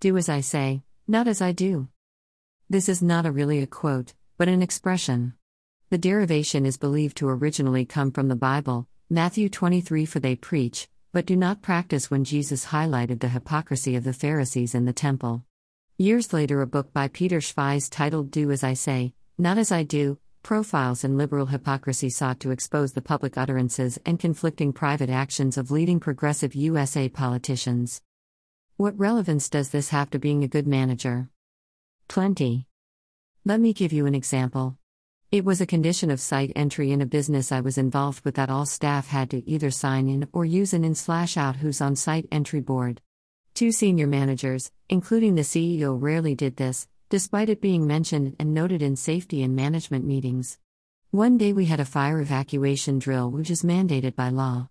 Do 0.00 0.16
as 0.16 0.28
I 0.28 0.42
say, 0.42 0.84
not 1.08 1.26
as 1.26 1.42
I 1.42 1.50
do. 1.50 1.88
This 2.70 2.88
is 2.88 3.02
not 3.02 3.26
a 3.26 3.32
really 3.32 3.58
a 3.58 3.66
quote, 3.66 4.14
but 4.36 4.46
an 4.46 4.62
expression. 4.62 5.34
The 5.90 5.98
derivation 5.98 6.64
is 6.64 6.76
believed 6.76 7.16
to 7.16 7.28
originally 7.28 7.84
come 7.84 8.12
from 8.12 8.28
the 8.28 8.36
Bible, 8.36 8.86
Matthew 9.10 9.48
23 9.48 10.04
For 10.04 10.20
they 10.20 10.36
preach, 10.36 10.88
but 11.12 11.26
do 11.26 11.34
not 11.34 11.62
practice 11.62 12.12
when 12.12 12.22
Jesus 12.22 12.66
highlighted 12.66 13.18
the 13.18 13.30
hypocrisy 13.30 13.96
of 13.96 14.04
the 14.04 14.12
Pharisees 14.12 14.72
in 14.72 14.84
the 14.84 14.92
temple. 14.92 15.42
Years 15.96 16.32
later, 16.32 16.62
a 16.62 16.66
book 16.68 16.92
by 16.92 17.08
Peter 17.08 17.40
Schweizer 17.40 17.90
titled 17.90 18.30
Do 18.30 18.52
As 18.52 18.62
I 18.62 18.74
Say, 18.74 19.14
Not 19.36 19.58
As 19.58 19.72
I 19.72 19.82
Do, 19.82 20.16
Profiles 20.44 21.02
in 21.02 21.18
Liberal 21.18 21.46
Hypocrisy 21.46 22.08
sought 22.08 22.38
to 22.38 22.52
expose 22.52 22.92
the 22.92 23.02
public 23.02 23.36
utterances 23.36 23.98
and 24.06 24.20
conflicting 24.20 24.72
private 24.72 25.10
actions 25.10 25.58
of 25.58 25.72
leading 25.72 25.98
progressive 25.98 26.54
USA 26.54 27.08
politicians. 27.08 28.00
What 28.78 28.96
relevance 28.96 29.48
does 29.48 29.70
this 29.70 29.88
have 29.88 30.08
to 30.10 30.20
being 30.20 30.44
a 30.44 30.46
good 30.46 30.68
manager? 30.68 31.30
Plenty. 32.06 32.68
Let 33.44 33.58
me 33.58 33.72
give 33.72 33.92
you 33.92 34.06
an 34.06 34.14
example. 34.14 34.78
It 35.32 35.44
was 35.44 35.60
a 35.60 35.66
condition 35.66 36.12
of 36.12 36.20
site 36.20 36.52
entry 36.54 36.92
in 36.92 37.00
a 37.00 37.04
business 37.06 37.50
I 37.50 37.60
was 37.60 37.76
involved 37.76 38.24
with 38.24 38.36
that 38.36 38.50
all 38.50 38.66
staff 38.66 39.08
had 39.08 39.30
to 39.30 39.42
either 39.50 39.72
sign 39.72 40.08
in 40.08 40.28
or 40.32 40.44
use 40.44 40.72
an 40.74 40.84
in 40.84 40.94
slash 40.94 41.36
out 41.36 41.56
who's 41.56 41.80
on 41.80 41.96
site 41.96 42.28
entry 42.30 42.60
board. 42.60 43.00
Two 43.52 43.72
senior 43.72 44.06
managers, 44.06 44.70
including 44.88 45.34
the 45.34 45.42
CEO, 45.42 46.00
rarely 46.00 46.36
did 46.36 46.56
this, 46.56 46.86
despite 47.08 47.48
it 47.48 47.60
being 47.60 47.84
mentioned 47.84 48.36
and 48.38 48.54
noted 48.54 48.80
in 48.80 48.94
safety 48.94 49.42
and 49.42 49.56
management 49.56 50.04
meetings. 50.04 50.56
One 51.10 51.36
day 51.36 51.52
we 51.52 51.64
had 51.64 51.80
a 51.80 51.84
fire 51.84 52.20
evacuation 52.20 53.00
drill, 53.00 53.28
which 53.28 53.50
is 53.50 53.64
mandated 53.64 54.14
by 54.14 54.28
law. 54.28 54.68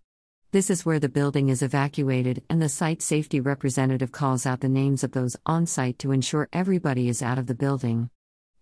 This 0.52 0.70
is 0.70 0.86
where 0.86 1.00
the 1.00 1.10
building 1.10 1.50
is 1.50 1.62
evacuated, 1.62 2.42
and 2.50 2.62
the 2.62 2.70
site 2.70 3.02
safety 3.02 3.42
representative 3.42 4.14
calls 4.14 4.46
out 4.46 4.62
the 4.62 4.70
names 4.70 5.04
of 5.04 5.12
those 5.12 5.36
on 5.46 5.66
site 5.66 6.00
to 6.00 6.14
ensure 6.14 6.48
everybody 6.54 7.10
is 7.10 7.22
out 7.22 7.38
of 7.38 7.48
the 7.48 7.54
building. 7.54 8.10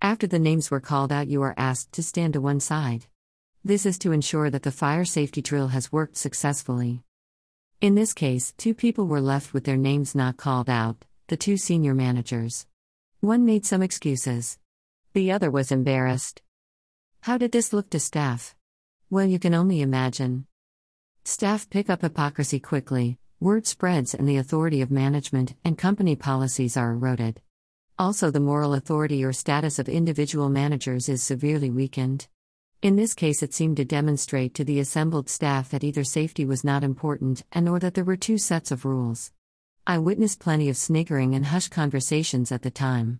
After 0.01 0.25
the 0.25 0.39
names 0.39 0.71
were 0.71 0.79
called 0.79 1.11
out, 1.11 1.27
you 1.27 1.43
are 1.43 1.53
asked 1.57 1.91
to 1.91 2.01
stand 2.01 2.33
to 2.33 2.41
one 2.41 2.59
side. 2.59 3.05
This 3.63 3.85
is 3.85 3.99
to 3.99 4.11
ensure 4.11 4.49
that 4.49 4.63
the 4.63 4.71
fire 4.71 5.05
safety 5.05 5.43
drill 5.43 5.67
has 5.67 5.91
worked 5.91 6.17
successfully. 6.17 7.03
In 7.81 7.93
this 7.93 8.13
case, 8.13 8.53
two 8.57 8.73
people 8.73 9.05
were 9.05 9.21
left 9.21 9.53
with 9.53 9.65
their 9.65 9.77
names 9.77 10.15
not 10.15 10.37
called 10.37 10.69
out 10.69 11.05
the 11.27 11.37
two 11.37 11.55
senior 11.55 11.93
managers. 11.93 12.65
One 13.19 13.45
made 13.45 13.65
some 13.65 13.83
excuses, 13.83 14.57
the 15.13 15.31
other 15.31 15.51
was 15.51 15.71
embarrassed. 15.71 16.41
How 17.21 17.37
did 17.37 17.51
this 17.51 17.73
look 17.73 17.89
to 17.91 17.99
staff? 17.99 18.55
Well, 19.09 19.25
you 19.25 19.39
can 19.39 19.53
only 19.53 19.81
imagine. 19.81 20.47
Staff 21.27 21.71
pick 21.71 21.89
up 21.89 22.03
hypocrisy 22.03 22.59
quickly, 22.59 23.17
word 23.39 23.65
spreads, 23.65 24.13
and 24.13 24.29
the 24.29 24.37
authority 24.37 24.79
of 24.81 24.91
management 24.91 25.55
and 25.65 25.75
company 25.75 26.15
policies 26.15 26.77
are 26.77 26.91
eroded. 26.91 27.41
Also, 27.97 28.29
the 28.29 28.39
moral 28.39 28.75
authority 28.75 29.23
or 29.23 29.33
status 29.33 29.79
of 29.79 29.89
individual 29.89 30.49
managers 30.49 31.09
is 31.09 31.23
severely 31.23 31.71
weakened. 31.71 32.27
In 32.83 32.95
this 32.95 33.15
case, 33.15 33.41
it 33.41 33.55
seemed 33.55 33.77
to 33.77 33.85
demonstrate 33.85 34.53
to 34.53 34.63
the 34.63 34.79
assembled 34.79 35.27
staff 35.27 35.69
that 35.69 35.83
either 35.83 36.03
safety 36.03 36.45
was 36.45 36.63
not 36.63 36.83
important 36.83 37.43
and 37.51 37.67
or 37.67 37.79
that 37.79 37.95
there 37.95 38.03
were 38.03 38.15
two 38.15 38.37
sets 38.37 38.69
of 38.69 38.85
rules. 38.85 39.31
I 39.87 39.97
witnessed 39.97 40.39
plenty 40.39 40.69
of 40.69 40.77
sniggering 40.77 41.33
and 41.33 41.47
hushed 41.47 41.71
conversations 41.71 42.51
at 42.51 42.61
the 42.61 42.69
time. 42.69 43.19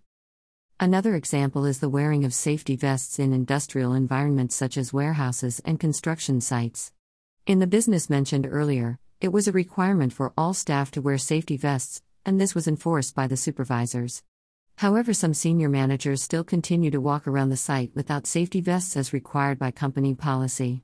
Another 0.78 1.16
example 1.16 1.64
is 1.64 1.80
the 1.80 1.88
wearing 1.88 2.24
of 2.24 2.32
safety 2.32 2.76
vests 2.76 3.18
in 3.18 3.32
industrial 3.32 3.94
environments 3.94 4.54
such 4.54 4.76
as 4.76 4.92
warehouses 4.92 5.60
and 5.64 5.80
construction 5.80 6.40
sites. 6.40 6.92
In 7.46 7.60
the 7.60 7.66
business 7.68 8.10
mentioned 8.10 8.48
earlier, 8.50 8.98
it 9.20 9.28
was 9.28 9.46
a 9.46 9.52
requirement 9.52 10.12
for 10.12 10.32
all 10.36 10.52
staff 10.52 10.90
to 10.90 11.00
wear 11.00 11.16
safety 11.16 11.56
vests, 11.56 12.02
and 12.24 12.40
this 12.40 12.56
was 12.56 12.66
enforced 12.66 13.14
by 13.14 13.28
the 13.28 13.36
supervisors. 13.36 14.24
However, 14.78 15.14
some 15.14 15.32
senior 15.32 15.68
managers 15.68 16.20
still 16.20 16.42
continue 16.42 16.90
to 16.90 17.00
walk 17.00 17.28
around 17.28 17.50
the 17.50 17.56
site 17.56 17.92
without 17.94 18.26
safety 18.26 18.60
vests 18.60 18.96
as 18.96 19.12
required 19.12 19.60
by 19.60 19.70
company 19.70 20.12
policy. 20.12 20.82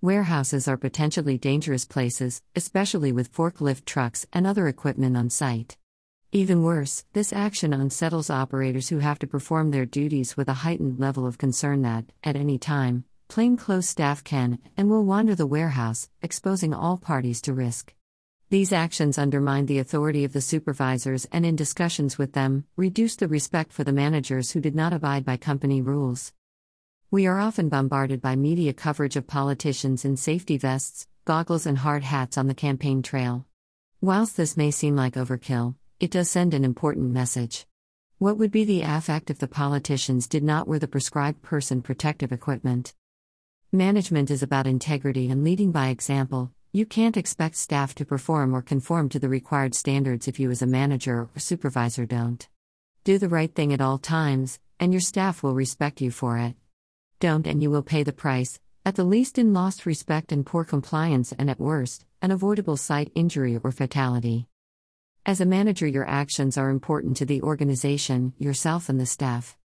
Warehouses 0.00 0.66
are 0.66 0.76
potentially 0.76 1.38
dangerous 1.38 1.84
places, 1.84 2.42
especially 2.56 3.12
with 3.12 3.32
forklift 3.32 3.84
trucks 3.84 4.26
and 4.32 4.48
other 4.48 4.66
equipment 4.66 5.16
on 5.16 5.30
site. 5.30 5.76
Even 6.32 6.64
worse, 6.64 7.04
this 7.12 7.32
action 7.32 7.72
unsettles 7.72 8.30
operators 8.30 8.88
who 8.88 8.98
have 8.98 9.20
to 9.20 9.28
perform 9.28 9.70
their 9.70 9.86
duties 9.86 10.36
with 10.36 10.48
a 10.48 10.64
heightened 10.64 10.98
level 10.98 11.24
of 11.24 11.38
concern 11.38 11.82
that, 11.82 12.06
at 12.24 12.34
any 12.34 12.58
time, 12.58 13.04
plainclothes 13.30 13.88
staff 13.88 14.24
can 14.24 14.58
and 14.76 14.90
will 14.90 15.04
wander 15.04 15.36
the 15.36 15.46
warehouse, 15.46 16.10
exposing 16.20 16.74
all 16.74 16.98
parties 16.98 17.40
to 17.40 17.54
risk. 17.54 17.94
These 18.50 18.72
actions 18.72 19.18
undermine 19.18 19.66
the 19.66 19.78
authority 19.78 20.24
of 20.24 20.32
the 20.32 20.40
supervisors 20.40 21.28
and, 21.30 21.46
in 21.46 21.54
discussions 21.54 22.18
with 22.18 22.32
them, 22.32 22.64
reduce 22.76 23.14
the 23.14 23.28
respect 23.28 23.72
for 23.72 23.84
the 23.84 23.92
managers 23.92 24.50
who 24.50 24.60
did 24.60 24.74
not 24.74 24.92
abide 24.92 25.24
by 25.24 25.36
company 25.36 25.80
rules. 25.80 26.32
We 27.12 27.28
are 27.28 27.38
often 27.38 27.68
bombarded 27.68 28.20
by 28.20 28.34
media 28.34 28.72
coverage 28.72 29.14
of 29.14 29.28
politicians 29.28 30.04
in 30.04 30.16
safety 30.16 30.58
vests, 30.58 31.06
goggles, 31.24 31.66
and 31.66 31.78
hard 31.78 32.02
hats 32.02 32.36
on 32.36 32.48
the 32.48 32.54
campaign 32.54 33.00
trail. 33.00 33.46
Whilst 34.00 34.36
this 34.36 34.56
may 34.56 34.72
seem 34.72 34.96
like 34.96 35.14
overkill, 35.14 35.76
it 36.00 36.10
does 36.10 36.28
send 36.28 36.52
an 36.52 36.64
important 36.64 37.12
message. 37.12 37.68
What 38.18 38.38
would 38.38 38.50
be 38.50 38.64
the 38.64 38.82
effect 38.82 39.30
if 39.30 39.38
the 39.38 39.46
politicians 39.46 40.26
did 40.26 40.42
not 40.42 40.66
wear 40.66 40.80
the 40.80 40.88
prescribed 40.88 41.42
person 41.42 41.80
protective 41.80 42.32
equipment? 42.32 42.92
Management 43.72 44.32
is 44.32 44.42
about 44.42 44.66
integrity 44.66 45.30
and 45.30 45.44
leading 45.44 45.70
by 45.70 45.90
example. 45.90 46.50
You 46.72 46.84
can't 46.84 47.16
expect 47.16 47.54
staff 47.54 47.94
to 47.94 48.04
perform 48.04 48.52
or 48.52 48.62
conform 48.62 49.08
to 49.10 49.20
the 49.20 49.28
required 49.28 49.76
standards 49.76 50.26
if 50.26 50.40
you, 50.40 50.50
as 50.50 50.60
a 50.60 50.66
manager 50.66 51.28
or 51.32 51.38
supervisor, 51.38 52.04
don't. 52.04 52.48
Do 53.04 53.16
the 53.16 53.28
right 53.28 53.54
thing 53.54 53.72
at 53.72 53.80
all 53.80 53.98
times, 53.98 54.58
and 54.80 54.92
your 54.92 55.00
staff 55.00 55.44
will 55.44 55.54
respect 55.54 56.00
you 56.00 56.10
for 56.10 56.36
it. 56.36 56.56
Don't, 57.20 57.46
and 57.46 57.62
you 57.62 57.70
will 57.70 57.84
pay 57.84 58.02
the 58.02 58.12
price, 58.12 58.58
at 58.84 58.96
the 58.96 59.04
least 59.04 59.38
in 59.38 59.52
lost 59.52 59.86
respect 59.86 60.32
and 60.32 60.44
poor 60.44 60.64
compliance, 60.64 61.32
and 61.38 61.48
at 61.48 61.60
worst, 61.60 62.04
an 62.20 62.32
avoidable 62.32 62.76
site 62.76 63.12
injury 63.14 63.56
or 63.62 63.70
fatality. 63.70 64.48
As 65.24 65.40
a 65.40 65.46
manager, 65.46 65.86
your 65.86 66.08
actions 66.08 66.58
are 66.58 66.70
important 66.70 67.16
to 67.18 67.24
the 67.24 67.40
organization, 67.42 68.32
yourself, 68.36 68.88
and 68.88 68.98
the 68.98 69.06
staff. 69.06 69.56